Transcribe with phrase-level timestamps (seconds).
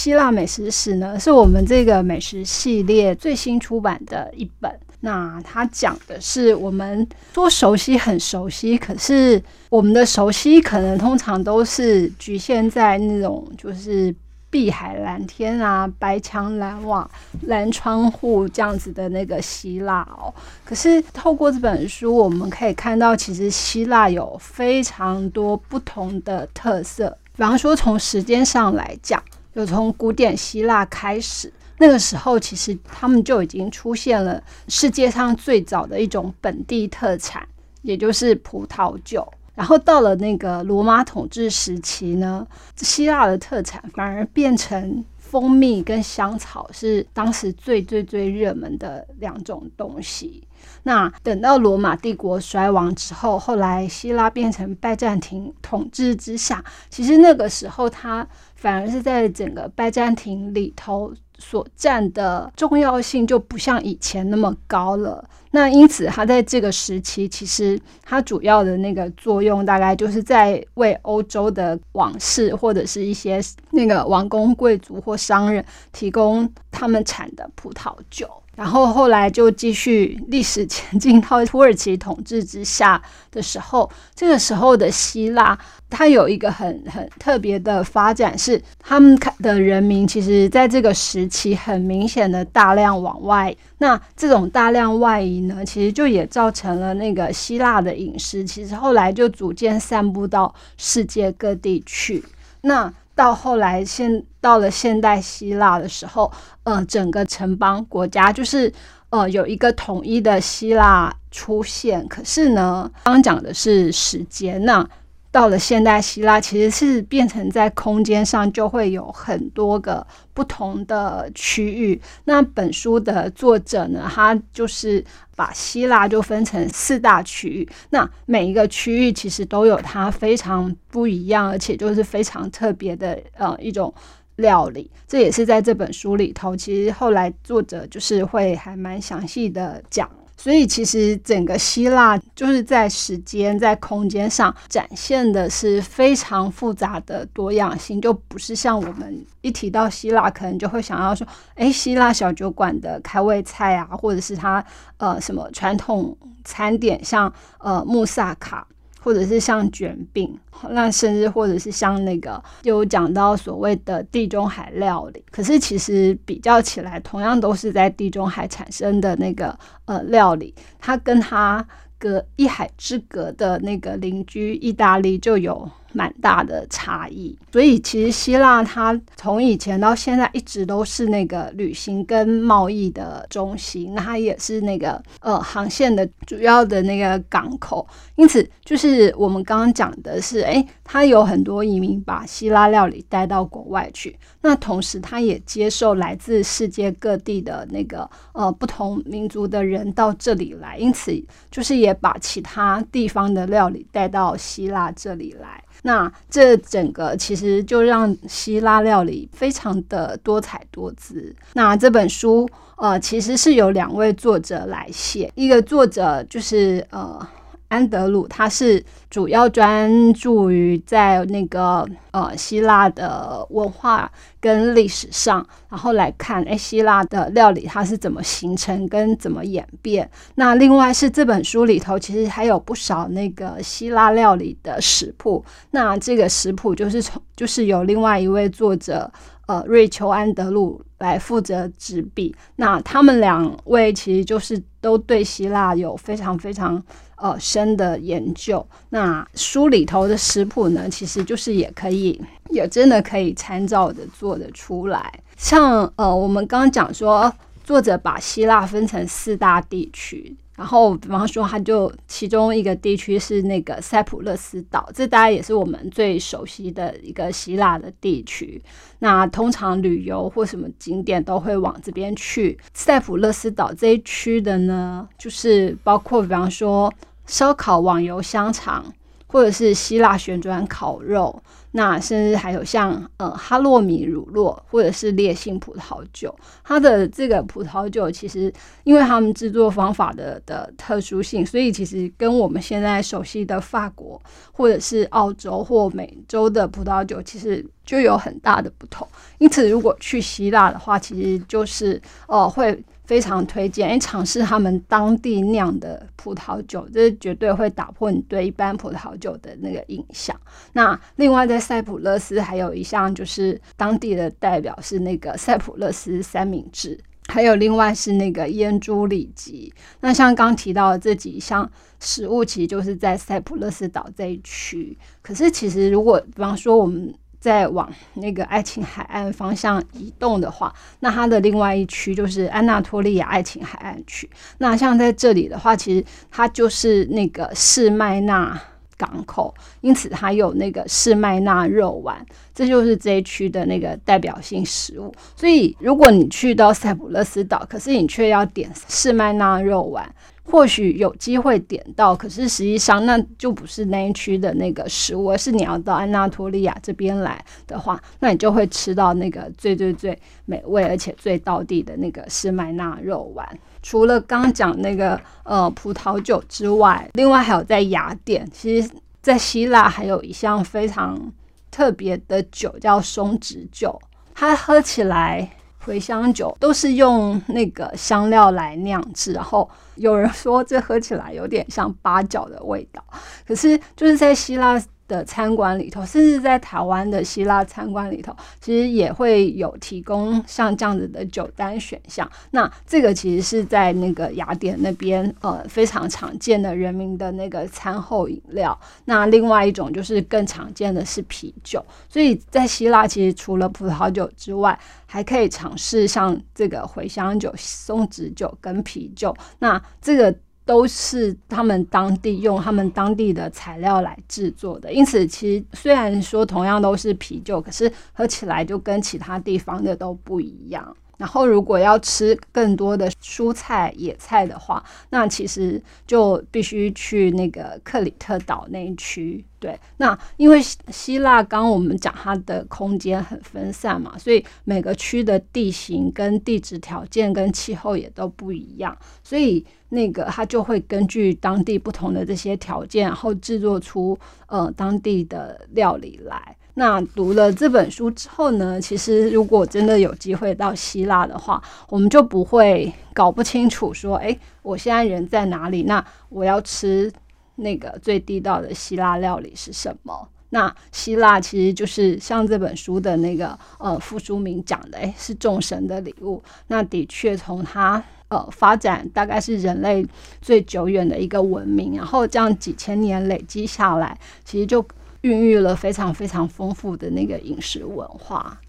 [0.00, 4.74] 希腊美食史》呢，是我们这个美食系列最新出版的一本。
[5.00, 14.14] 那它讲的是我们说熟悉很熟悉，可是我们的熟悉可能通常都是局限在那种就是
[14.48, 17.06] 碧海蓝天啊、白墙蓝瓦、
[17.42, 20.32] 蓝窗户这样子的那个希腊哦。
[20.64, 27.14] 可是透过这本书，我们可以看到，其实希腊有非常多不同的特色。
[27.36, 29.22] 比方说，从时间上来讲，
[29.54, 31.52] 就从古典希腊开始。
[31.78, 37.46] 那个时候，其实他们就已经出现了世界上最早的一种本地特产，
[37.82, 39.26] 也就是葡萄酒。
[39.54, 42.46] 然后到了那个罗马统治时期呢，
[42.76, 50.42] 希腊的特产反而变成蜂蜜跟香草，是当时最最最热门的两种东西。
[50.82, 58.26] 那等到罗马帝国衰亡之后，后来希腊变成拜占庭统治之下，其实那个时候它
[58.56, 61.14] 反而是在整个拜占庭里头。
[61.42, 65.24] 所占的重要性就不像以前那么高了。
[65.52, 73.40] 那因此，它在这个时期，其实它主要的那个作用，大概就是在为欧洲的王室或者是一些
[73.70, 78.28] 那个王公贵族或商人提供他们产的葡萄酒。
[78.56, 93.54] 然后后来就继续历史前进到土耳其统治之下的时候，这个时候的希腊，它有一个很很特别的发展，是他们的人民其实在这个时期很明显的大量往外。
[93.78, 102.22] 那这种大量外移呢，其实就也造成了那个希腊的饮食，其实后来就逐渐散布到世界各地去。
[102.60, 106.32] 那到后来，现到了现代希腊的时候，
[106.62, 108.72] 呃，整个城邦国家就是
[109.10, 112.08] 呃有一个统一的希腊出现。
[112.08, 114.88] 可是呢，刚讲的是时间，那。
[115.32, 122.00] 到了现代希腊，其实是变成在空间上就会有很多个不同的区域。
[122.24, 125.04] 那本书的作者呢，他就是
[125.36, 127.68] 把希腊就分成四大区域。
[127.90, 133.94] 那每一个区域其实都有它非常不一样，而且就是非常特别的呃一种
[134.36, 134.90] 料理。
[135.06, 140.10] 这也是在这本书里头，其实后来作者就是会还蛮详细的讲。
[140.42, 154.64] 所以其实整个希腊就是在时间、在空间上展现的是非常复杂的多样性，就不是像我们一提到希腊，可能就会想要说，哎，希腊小酒馆的开胃菜啊，或者是它
[154.96, 158.66] 呃什么传统餐点，像呃穆萨卡。
[159.02, 160.38] 或者是像卷饼，
[160.68, 165.24] 那甚至或者是像那个，有讲到所谓的地中海料理。
[165.30, 171.66] 可是其实比较起来，同样都是在地中海产生的那个呃料理，它跟它
[171.98, 175.70] 隔一海之隔的那个邻居意大利就有。
[175.92, 187.86] 蛮大的差异，所以其实希腊它从以前到现在一直都是那个旅行跟贸易的中心，那它也是那个呃航线的主要的那个港口。
[188.16, 201.10] 因此，就是我们刚刚讲的是，哎，它有很多移民把希腊料理带到国外去，那同时它也接受来自世界各地的那个呃不同民族的人到这里来，因此
[201.50, 205.64] 就是也把其他地方的料理带到希腊这里来。
[205.82, 211.34] 那这整个其实就让希腊料理非常的多彩多姿。
[211.54, 217.26] 那这本书呃，其实是有两位作者来写，一个作者就是呃。
[217.70, 224.10] 安德鲁他是主要专注于在那个呃希腊的文化
[224.40, 230.10] 跟历史上，然后来看哎希腊的料理它是怎么形成跟怎么演变。
[230.34, 235.44] 那另外是这本书里头其实还有不少那个希腊料理的食谱。
[235.70, 239.08] 那这个食谱就是从就是由另外一位作者
[239.46, 242.34] 呃瑞秋安德鲁来负责执笔。
[242.56, 246.82] 那他们两位其实就是都对希腊有非常非常。
[247.20, 255.12] 呃，深的研究，那书里头的食谱呢，其实就是也可以，也真的可以参照的做得出来。
[255.36, 257.32] 像呃，我们刚刚讲说，
[257.62, 260.36] 作者把希腊分成四大地区。
[260.56, 268.60] 然后，比方说，它就其中一个地区是那个塞浦路斯岛，这大概也是我们最熟悉的一个希腊的地区。
[268.98, 272.58] 那通常旅游或什么景点都会往这边去。
[272.74, 276.92] 塞浦路斯岛这一区的呢，就是包括比方说
[277.30, 278.92] 烧烤、网油香肠，
[279.28, 281.40] 或者是希腊旋转烤肉。
[281.72, 286.34] 那甚至还有像呃哈洛米乳酪或者是烈性葡萄酒，
[286.64, 299.06] 它的这个葡萄酒其实因为他们制作方法的的特殊性，所以其实跟我们现在熟悉的法国或者是澳洲或美洲的葡萄酒其实就有很大的不同。
[299.38, 302.82] 因此，如果去希腊的话，其实就是呃会。
[303.10, 310.40] 非常推荐，哎，尝试他们当地酿的葡萄酒，这绝对会打破你对一般葡萄酒的那个印象。
[310.74, 316.96] 那另外在塞浦路斯还有一项就是当地的代表是那个塞浦路斯三明治，
[317.26, 319.74] 还有另外是那个腌猪里脊。
[319.98, 321.68] 那像刚提到的这几项
[321.98, 324.96] 食物，其实就是在塞浦路斯岛这一区。
[325.20, 334.28] 可是其实如果比方说我们再往那个爱琴海岸方向移动的话，那它的另外一区就是安纳托利亚爱琴海岸区。
[334.58, 338.60] 那像在这里的话，其实它就是那个士麦纳
[338.98, 345.10] 港口，因此它有那个士麦纳肉丸，这就是这一区的那个代表性食物。
[345.34, 350.14] 所以，如果你去到塞浦路斯岛，可是你却要点士麦纳肉丸。
[350.50, 363.48] 或许有机会点到，可是实际上那就不是那一区的那个食物，而是你要到安纳托利亚这边来的话，那你就会吃到那个最最最美味而且最道地的那个施麦纳肉丸。
[363.82, 368.90] 除了刚刚讲那个呃葡萄酒之外，另外还有在雅典，其实
[369.22, 371.32] 在希腊还有一项非常
[371.70, 373.98] 特别的酒叫松脂酒，
[374.34, 375.48] 它喝起来。
[375.84, 383.02] 茴香酒都是用那个香料来酿制，然后有人说这喝起来有点像八角的味道，
[383.46, 384.82] 可是就是在希腊。
[385.10, 392.30] 的餐馆里头，甚至在台湾的希腊餐馆里头，其实也会有提供像这样子的酒单选项。
[392.52, 398.78] 那这个其实是在那个雅典那边，呃，非常常见的人民的那个餐后饮料。
[399.06, 401.84] 那另外一种就是更常见的是啤酒。
[402.08, 409.36] 所以在希腊，其实除了葡萄酒之外，还可以尝试像这个茴香酒、松子酒跟啤酒。
[409.58, 410.32] 那这个。
[410.70, 420.96] 都是他们当地用他们当地的材料来制作的，因此其实虽然说同样都是啤酒，可是喝起来就跟其他地方的都不一样。
[421.20, 429.44] 然后，如果要吃更多的蔬菜、野菜的话，那其实就必须去那个克里特岛那一区。
[429.58, 446.56] 对，那因为希腊刚我们讲它的空间很分散嘛，所以每个区的地形跟地质条件跟气候也都不一样，所以那个它就会根据当地不同的这些条件，然后制作出呃当地的料理来。
[446.80, 455.82] 那读了这本书之后呢，其实如果真的有机会到希腊的话，我们就不会搞不清楚说，哎，我现在人在哪里？
[455.82, 457.12] 那我要吃
[457.56, 460.26] 那个最地道的希腊料理是什么？
[460.48, 466.42] 那希腊其实就是像这本书的那个呃副书名讲的，哎，是众神的礼物。
[466.68, 470.02] 那的确从它呃发展，大概是人类
[470.40, 474.82] 最久远的一个文明，然后这样几千年累积下来，其实就。
[475.22, 478.58] 孕育了非常非常丰富的那个饮食文化。